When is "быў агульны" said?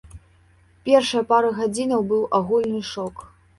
2.15-2.83